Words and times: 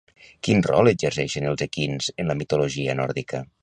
Quin 0.47 0.63
rol 0.67 0.91
exerceixen 0.93 1.47
els 1.53 1.67
equins 1.69 2.11
en 2.23 2.33
la 2.35 2.41
mitologia 2.43 3.01
nòrdica? 3.03 3.49